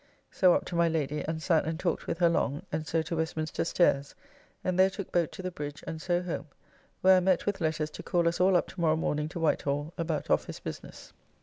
So 0.31 0.55
up 0.55 0.65
to 0.65 0.75
my 0.75 0.87
Lady, 0.89 1.23
and 1.27 1.39
sat 1.43 1.63
and 1.65 1.79
talked 1.79 2.07
with 2.07 2.17
her 2.17 2.27
long, 2.27 2.65
and 2.71 2.87
so 2.87 3.03
to 3.03 3.15
Westminster 3.17 3.63
Stairs, 3.63 4.15
and 4.63 4.79
there 4.79 4.89
took 4.89 5.11
boat 5.11 5.31
to 5.33 5.43
the 5.43 5.51
bridge, 5.51 5.83
and 5.85 6.01
so 6.01 6.23
home, 6.23 6.47
where 7.01 7.17
I 7.17 7.19
met 7.19 7.45
with 7.45 7.61
letters 7.61 7.91
to 7.91 8.01
call 8.01 8.27
us 8.27 8.39
all 8.39 8.55
up 8.57 8.65
to 8.69 8.81
morrow 8.81 8.95
morning 8.95 9.29
to 9.29 9.39
Whitehall 9.39 9.93
about 9.99 10.31
office 10.31 10.59
business. 10.59 11.13